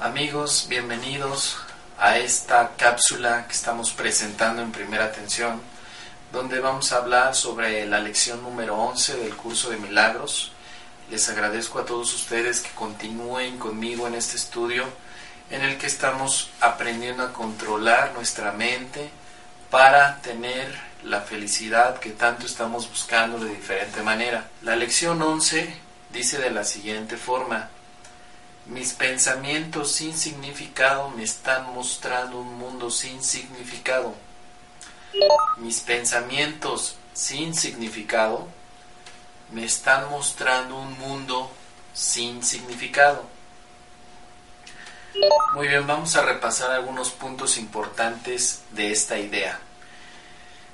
[0.00, 1.58] Amigos, bienvenidos
[1.96, 5.60] a esta cápsula que estamos presentando en primera atención,
[6.32, 10.50] donde vamos a hablar sobre la lección número 11 del curso de milagros.
[11.10, 14.84] Les agradezco a todos ustedes que continúen conmigo en este estudio
[15.50, 19.08] en el que estamos aprendiendo a controlar nuestra mente
[19.70, 24.48] para tener la felicidad que tanto estamos buscando de diferente manera.
[24.62, 25.74] La lección 11
[26.12, 27.70] dice de la siguiente forma,
[28.66, 34.14] mis pensamientos sin significado me están mostrando un mundo sin significado.
[35.56, 38.46] Mis pensamientos sin significado
[39.52, 41.50] me están mostrando un mundo
[41.94, 43.26] sin significado.
[45.54, 49.58] Muy bien, vamos a repasar algunos puntos importantes de esta idea.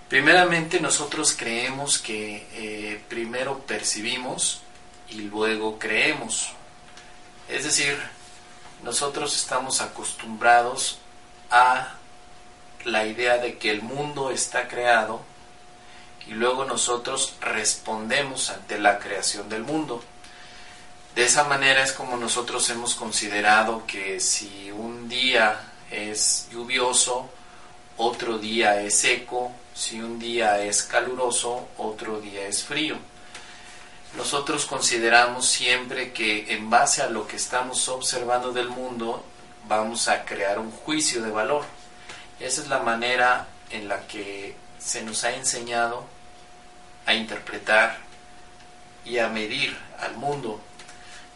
[0.09, 4.61] Primeramente, nosotros creemos que eh, primero percibimos
[5.09, 6.53] y luego creemos.
[7.49, 7.99] Es decir,
[8.83, 10.99] nosotros estamos acostumbrados
[11.51, 11.95] a
[12.85, 15.23] la idea de que el mundo está creado
[16.27, 20.03] y luego nosotros respondemos ante la creación del mundo.
[21.15, 27.31] De esa manera es como nosotros hemos considerado que si un día es lluvioso,
[27.97, 32.99] otro día es seco, si un día es caluroso, otro día es frío
[34.17, 39.25] nosotros consideramos siempre que en base a lo que estamos observando del mundo
[39.67, 41.65] vamos a crear un juicio de valor.
[42.39, 46.05] Esa es la manera en la que se nos ha enseñado
[47.07, 47.99] a interpretar
[49.05, 50.61] y a medir al mundo.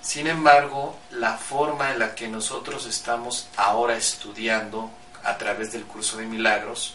[0.00, 4.90] Sin embargo, la forma en la que nosotros estamos ahora estudiando
[5.24, 6.94] a través del curso de milagros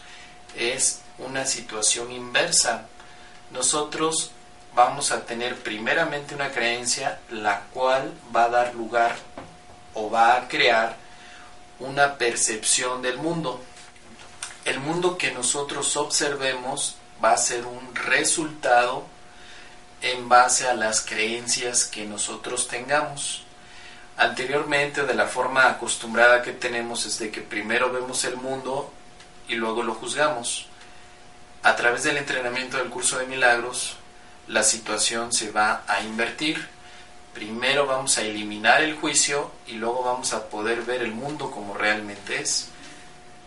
[0.56, 2.86] es una situación inversa.
[3.50, 4.30] Nosotros
[4.74, 9.14] vamos a tener primeramente una creencia la cual va a dar lugar
[9.94, 10.96] o va a crear
[11.78, 13.60] una percepción del mundo.
[14.64, 19.06] El mundo que nosotros observemos va a ser un resultado
[20.02, 23.44] en base a las creencias que nosotros tengamos.
[24.18, 28.92] Anteriormente, de la forma acostumbrada que tenemos, es de que primero vemos el mundo
[29.48, 30.66] y luego lo juzgamos.
[31.62, 33.96] A través del entrenamiento del curso de milagros,
[34.46, 36.68] la situación se va a invertir.
[37.32, 41.72] Primero vamos a eliminar el juicio y luego vamos a poder ver el mundo como
[41.72, 42.68] realmente es.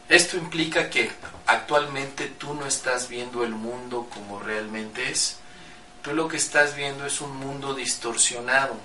[0.09, 1.11] Esto implica que
[1.45, 5.37] actualmente tú no estás viendo el mundo como realmente es.
[6.01, 8.75] Tú lo que estás viendo es un mundo distorsionado.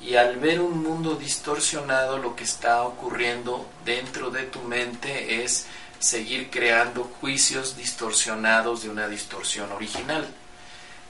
[0.00, 5.66] Y al ver un mundo distorsionado lo que está ocurriendo dentro de tu mente es
[6.00, 10.26] seguir creando juicios distorsionados de una distorsión original.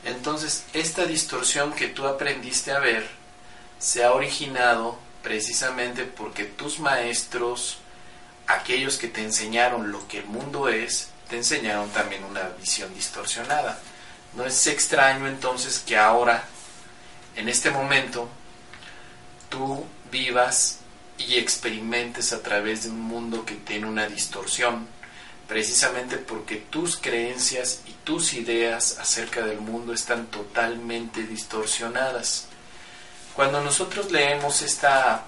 [0.05, 3.09] Entonces, esta distorsión que tú aprendiste a ver
[3.79, 7.79] se ha originado precisamente porque tus maestros,
[8.55, 13.79] aquellos que te enseñaron lo que el mundo es, te enseñaron también una visión distorsionada.
[14.35, 16.45] No es extraño entonces que ahora,
[17.37, 18.29] en este momento,
[19.49, 20.79] tú vivas
[21.19, 24.87] y experimentes a través de un mundo que tiene una distorsión
[25.47, 32.47] precisamente porque tus creencias y tus ideas acerca del mundo están totalmente distorsionadas.
[33.35, 35.25] Cuando nosotros leemos esta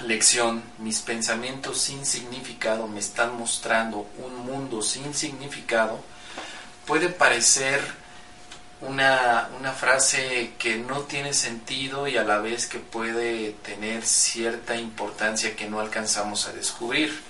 [0.00, 6.00] lección, mis pensamientos sin significado me están mostrando un mundo sin significado,
[6.86, 7.80] puede parecer
[8.80, 14.76] una, una, frase que no tiene sentido y a la vez que puede tener cierta
[14.76, 17.20] importancia que no alcanzamos a descubrir.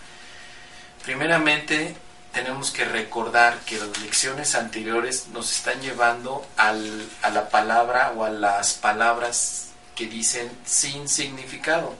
[1.04, 1.96] Primeramente,
[2.32, 8.24] tenemos que recordar que las lecciones anteriores nos están llevando al, a la palabra o
[8.24, 11.96] a las palabras que dicen sin significado.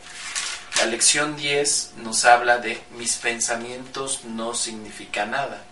[0.80, 5.64] La lección 10 nos habla de mis pensamientos no significan nada.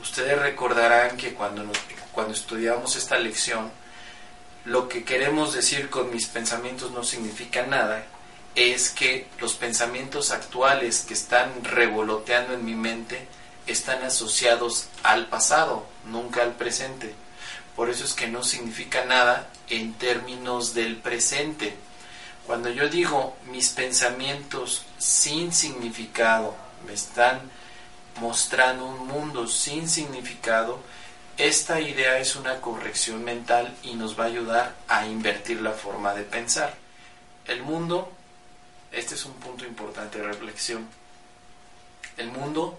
[0.00, 1.64] Ustedes recordarán que cuando,
[2.12, 3.72] cuando estudiamos esta lección,
[4.64, 8.06] lo que queremos decir con mis pensamientos no significa nada
[8.54, 13.26] es que los pensamientos actuales que están revoloteando en mi mente
[13.66, 17.12] están asociados al pasado, nunca al presente.
[17.74, 21.74] Por eso es que no significa nada en términos del presente.
[22.46, 26.56] Cuando yo digo mis pensamientos sin significado
[26.86, 27.40] me están
[28.20, 30.80] mostrando un mundo sin significado,
[31.38, 36.14] esta idea es una corrección mental y nos va a ayudar a invertir la forma
[36.14, 36.74] de pensar.
[37.46, 38.12] El mundo,
[38.90, 40.86] este es un punto importante de reflexión,
[42.16, 42.78] el mundo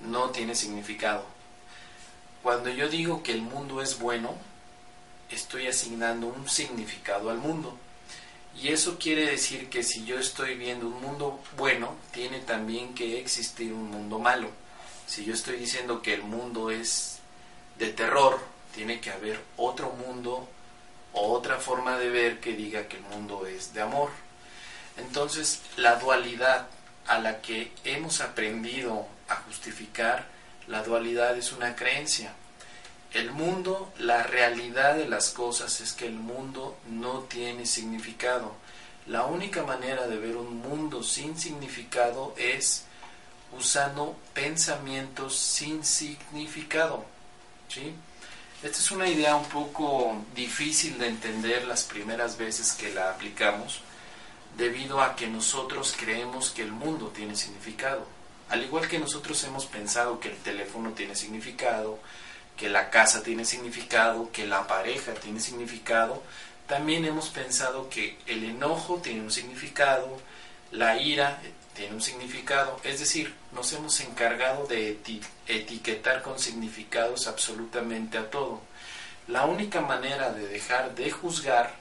[0.00, 1.24] no tiene significado.
[2.42, 4.34] Cuando yo digo que el mundo es bueno,
[5.30, 7.78] estoy asignando un significado al mundo.
[8.60, 13.20] Y eso quiere decir que si yo estoy viendo un mundo bueno, tiene también que
[13.20, 14.48] existir un mundo malo.
[15.06, 17.18] Si yo estoy diciendo que el mundo es
[17.78, 18.40] de terror,
[18.74, 20.48] tiene que haber otro mundo
[21.12, 24.10] o otra forma de ver que diga que el mundo es de amor.
[24.96, 26.68] Entonces, la dualidad
[27.06, 30.26] a la que hemos aprendido a justificar,
[30.66, 32.32] la dualidad es una creencia.
[33.14, 38.56] El mundo, la realidad de las cosas es que el mundo no tiene significado.
[39.06, 42.86] La única manera de ver un mundo sin significado es
[43.56, 47.04] usando pensamientos sin significado.
[47.68, 47.94] ¿sí?
[48.64, 53.80] Esta es una idea un poco difícil de entender las primeras veces que la aplicamos,
[54.56, 58.08] debido a que nosotros creemos que el mundo tiene significado.
[58.48, 62.00] Al igual que nosotros hemos pensado que el teléfono tiene significado,
[62.56, 66.22] que la casa tiene significado, que la pareja tiene significado,
[66.66, 70.18] también hemos pensado que el enojo tiene un significado,
[70.70, 71.40] la ira
[71.74, 74.98] tiene un significado, es decir, nos hemos encargado de
[75.46, 78.62] etiquetar con significados absolutamente a todo.
[79.26, 81.74] La única manera de dejar de juzgar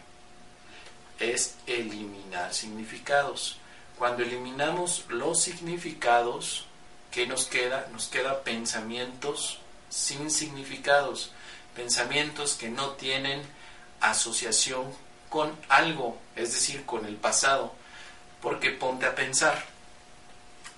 [1.19, 3.57] es eliminar significados.
[3.97, 6.65] Cuando eliminamos los significados,
[7.11, 7.87] ¿qué nos queda?
[7.91, 9.59] Nos queda pensamientos
[9.93, 11.31] sin significados,
[11.75, 13.43] pensamientos que no tienen
[14.01, 14.91] asociación
[15.29, 17.75] con algo, es decir, con el pasado.
[18.41, 19.65] Porque ponte a pensar,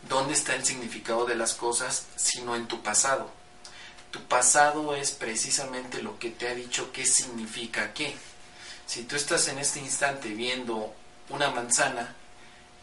[0.09, 3.31] ¿dónde está el significado de las cosas sino en tu pasado?
[4.12, 8.15] Tu pasado es precisamente lo que te ha dicho qué significa qué.
[8.85, 10.94] Si tú estás en este instante viendo
[11.29, 12.13] una manzana,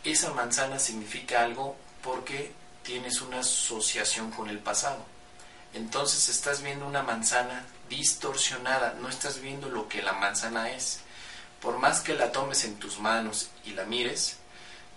[0.03, 2.53] esa manzana significa algo porque
[2.83, 5.13] tienes una asociación con el pasado
[5.75, 11.01] entonces estás viendo una manzana distorsionada, no estás viendo lo que la manzana es.
[11.61, 14.37] Por más que la tomes en tus manos y la mires,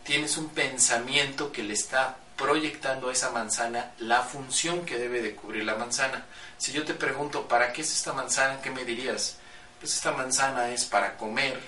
[0.04, 5.36] tienes un pensamiento que le está proyectando a esa manzana la función que debe de
[5.36, 6.26] cubrir la manzana.
[6.58, 8.62] Si yo te pregunto, ¿para qué es esta manzana?
[8.62, 9.38] ¿Qué me dirías?
[9.80, 11.60] Pues esta manzana es para comer,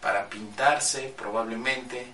[0.00, 2.06] para pintarse probablemente,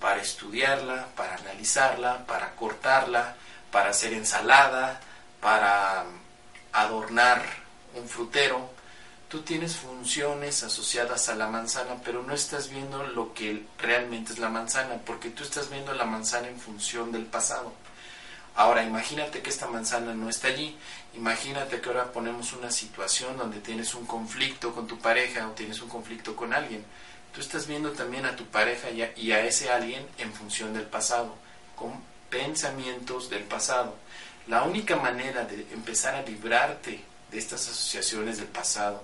[0.00, 3.36] para estudiarla, para analizarla, para cortarla,
[3.70, 5.00] para hacer ensalada,
[5.40, 6.04] para
[6.72, 7.42] adornar
[7.94, 8.70] un frutero,
[9.28, 14.38] tú tienes funciones asociadas a la manzana, pero no estás viendo lo que realmente es
[14.38, 17.72] la manzana, porque tú estás viendo la manzana en función del pasado.
[18.56, 20.76] Ahora, imagínate que esta manzana no está allí,
[21.14, 25.80] imagínate que ahora ponemos una situación donde tienes un conflicto con tu pareja o tienes
[25.80, 26.84] un conflicto con alguien.
[27.32, 30.74] Tú estás viendo también a tu pareja y a, y a ese alguien en función
[30.74, 31.36] del pasado,
[31.76, 31.92] con
[32.28, 33.96] pensamientos del pasado.
[34.48, 39.02] La única manera de empezar a librarte de estas asociaciones del pasado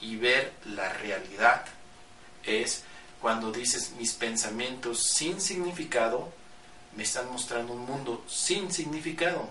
[0.00, 1.64] y ver la realidad
[2.44, 2.84] es
[3.20, 6.32] cuando dices mis pensamientos sin significado
[6.96, 9.48] me están mostrando un mundo sin significado.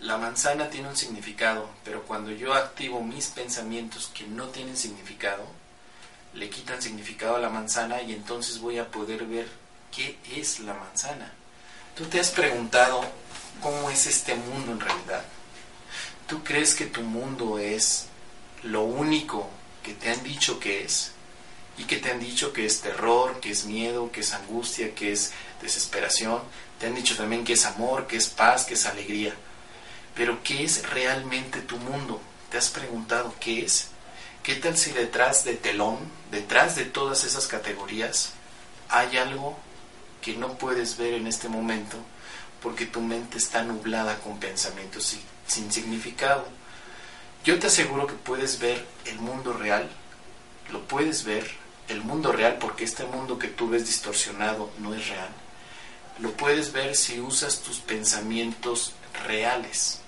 [0.00, 5.44] La manzana tiene un significado, pero cuando yo activo mis pensamientos que no tienen significado,
[6.34, 9.48] le quitan significado a la manzana y entonces voy a poder ver
[9.90, 11.32] qué es la manzana.
[11.98, 13.00] ¿Tú te has preguntado
[13.60, 15.24] cómo es este mundo en realidad?
[16.28, 18.06] ¿Tú crees que tu mundo es
[18.62, 19.50] lo único
[19.82, 21.10] que te han dicho que es?
[21.76, 25.10] Y que te han dicho que es terror, que es miedo, que es angustia, que
[25.10, 26.40] es desesperación.
[26.78, 29.34] Te han dicho también que es amor, que es paz, que es alegría.
[30.14, 32.20] Pero ¿qué es realmente tu mundo?
[32.48, 33.88] ¿Te has preguntado qué es?
[34.44, 35.98] ¿Qué tal si detrás de telón,
[36.30, 38.34] detrás de todas esas categorías,
[38.88, 39.58] hay algo
[40.20, 41.96] que no puedes ver en este momento
[42.62, 46.46] porque tu mente está nublada con pensamientos sin significado.
[47.44, 49.88] Yo te aseguro que puedes ver el mundo real,
[50.70, 51.48] lo puedes ver,
[51.88, 55.30] el mundo real, porque este mundo que tú ves distorsionado no es real.
[56.18, 58.92] Lo puedes ver si usas tus pensamientos
[59.26, 60.00] reales.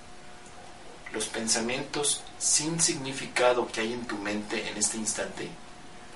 [1.13, 5.49] Los pensamientos sin significado que hay en tu mente en este instante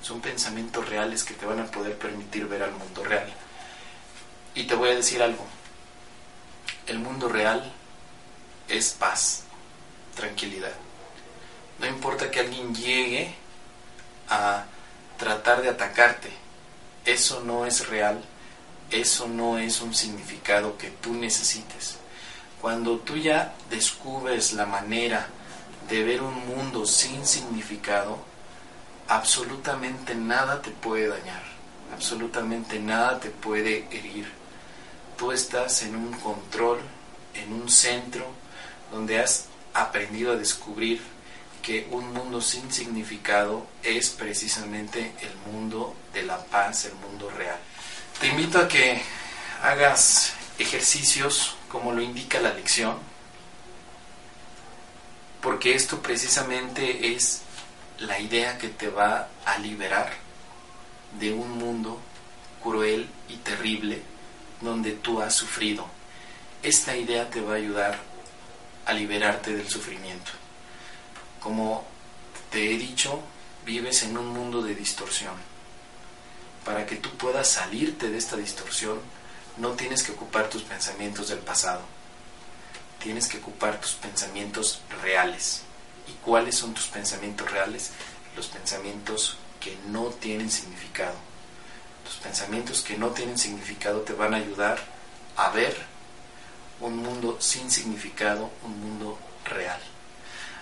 [0.02, 3.32] son pensamientos reales que te van a poder permitir ver al mundo real.
[4.54, 5.44] Y te voy a decir algo,
[6.86, 7.72] el mundo real
[8.68, 9.42] es paz,
[10.14, 10.72] tranquilidad.
[11.80, 13.34] No importa que alguien llegue
[14.28, 14.64] a
[15.18, 16.30] tratar de atacarte,
[17.04, 18.24] eso no es real,
[18.90, 21.96] eso no es un significado que tú necesites.
[22.60, 25.26] Cuando tú ya descubres la manera
[25.88, 28.18] de ver un mundo sin significado,
[29.08, 31.42] absolutamente nada te puede dañar,
[31.92, 34.43] absolutamente nada te puede herir.
[35.16, 36.80] Tú estás en un control,
[37.34, 38.26] en un centro,
[38.90, 41.00] donde has aprendido a descubrir
[41.62, 47.58] que un mundo sin significado es precisamente el mundo de la paz, el mundo real.
[48.20, 49.00] Te invito a que
[49.62, 52.96] hagas ejercicios como lo indica la lección,
[55.40, 57.42] porque esto precisamente es
[57.98, 60.12] la idea que te va a liberar
[61.18, 62.00] de un mundo
[62.62, 64.02] cruel y terrible
[64.64, 65.86] donde tú has sufrido.
[66.62, 67.98] Esta idea te va a ayudar
[68.86, 70.32] a liberarte del sufrimiento.
[71.40, 71.84] Como
[72.50, 73.20] te he dicho,
[73.64, 75.34] vives en un mundo de distorsión.
[76.64, 78.98] Para que tú puedas salirte de esta distorsión,
[79.58, 81.82] no tienes que ocupar tus pensamientos del pasado.
[83.02, 85.62] Tienes que ocupar tus pensamientos reales.
[86.08, 87.90] ¿Y cuáles son tus pensamientos reales?
[88.36, 91.33] Los pensamientos que no tienen significado.
[92.04, 94.78] Los pensamientos que no tienen significado te van a ayudar
[95.36, 95.76] a ver
[96.80, 99.80] un mundo sin significado, un mundo real.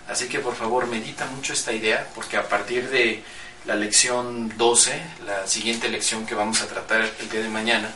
[0.09, 3.23] Así que por favor medita mucho esta idea porque a partir de
[3.65, 7.93] la lección 12, la siguiente lección que vamos a tratar el día de mañana,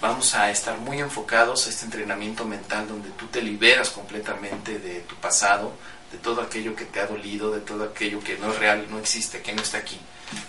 [0.00, 5.00] vamos a estar muy enfocados a este entrenamiento mental donde tú te liberas completamente de
[5.00, 5.72] tu pasado,
[6.12, 8.98] de todo aquello que te ha dolido, de todo aquello que no es real, no
[8.98, 9.98] existe, que no está aquí.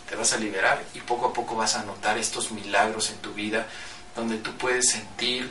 [0.10, 3.34] Te vas a liberar y poco a poco vas a notar estos milagros en tu
[3.34, 3.68] vida
[4.16, 5.50] donde tú puedes sentir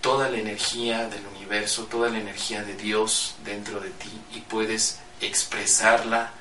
[0.00, 4.98] toda la energía del universo, toda la energía de Dios dentro de ti y puedes
[5.20, 6.32] expresarla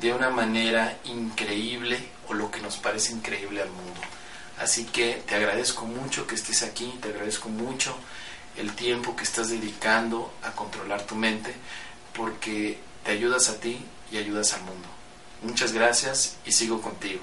[0.00, 1.98] de una manera increíble
[2.28, 4.00] o lo que nos parece increíble al mundo.
[4.58, 7.96] Así que te agradezco mucho que estés aquí, te agradezco mucho
[8.56, 11.54] el tiempo que estás dedicando a controlar tu mente
[12.16, 13.78] porque te ayudas a ti
[14.10, 14.88] y ayudas al mundo.
[15.42, 17.22] Muchas gracias y sigo contigo.